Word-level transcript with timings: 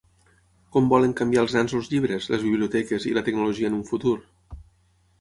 Com 0.75 0.89
volen 0.93 1.13
canviar 1.19 1.43
els 1.47 1.53
nens 1.59 1.77
els 1.81 1.91
llibres, 1.93 2.27
les 2.37 2.49
biblioteques 2.49 3.09
i 3.13 3.17
la 3.21 3.27
tecnologia 3.31 3.73
en 3.75 3.81
un 3.81 3.89
futur? 3.95 4.19